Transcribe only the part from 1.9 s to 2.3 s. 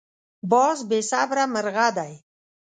دی